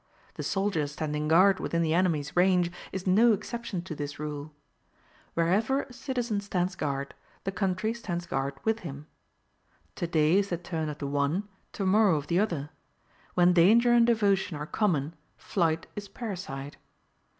The 0.33 0.41
soldier 0.41 0.87
standing 0.87 1.27
guard 1.27 1.59
within 1.59 1.83
the 1.83 1.93
enemy's 1.93 2.35
range 2.35 2.71
is 2.91 3.05
no 3.05 3.33
exception 3.33 3.83
to 3.83 3.93
this 3.93 4.17
rule. 4.17 4.51
Wherever 5.35 5.83
a 5.83 5.93
citizen 5.93 6.41
stands 6.41 6.73
guard, 6.73 7.13
the 7.43 7.51
country 7.51 7.93
stands 7.93 8.25
guard 8.25 8.55
with 8.63 8.79
him: 8.79 9.05
to 9.97 10.07
day 10.07 10.37
it 10.37 10.39
is 10.39 10.49
the 10.49 10.57
turn 10.57 10.89
of 10.89 10.97
the 10.97 11.05
one, 11.05 11.47
to 11.73 11.85
morrow 11.85 12.15
of 12.15 12.25
the 12.25 12.39
other. 12.39 12.71
When 13.35 13.53
danger 13.53 13.93
and 13.93 14.07
devotion 14.07 14.57
are 14.57 14.65
common, 14.65 15.13
flight 15.37 15.85
is 15.95 16.07
parricide. 16.07 16.77